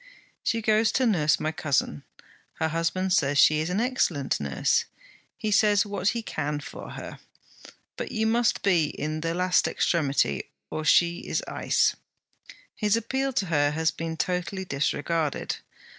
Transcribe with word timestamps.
She 0.41 0.63
goes 0.63 0.91
to 0.93 1.05
nurse 1.05 1.39
my 1.39 1.51
cousin. 1.51 2.01
Her 2.53 2.69
husband 2.69 3.13
says 3.13 3.37
she 3.37 3.59
is 3.59 3.69
an 3.69 3.79
excellent 3.79 4.39
nurse. 4.39 4.85
He 5.37 5.51
says 5.51 5.85
what 5.85 6.07
he 6.07 6.23
can 6.23 6.59
for 6.59 6.93
her. 6.93 7.19
But 7.97 8.11
you 8.11 8.25
must 8.25 8.63
be 8.63 8.85
in 8.85 9.21
the 9.21 9.35
last 9.35 9.67
extremity, 9.67 10.49
or 10.71 10.83
she 10.83 11.19
is 11.27 11.43
ice. 11.47 11.95
His 12.75 12.97
appeal 12.97 13.31
to 13.33 13.45
her 13.53 13.69
has 13.73 13.91
been 13.91 14.17
totally 14.17 14.65
disregarded. 14.65 15.57